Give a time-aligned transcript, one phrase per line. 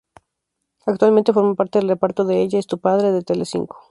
[0.87, 3.77] Actualmente, forma parte del reparto de "Ella es tu padre", de Telecinco.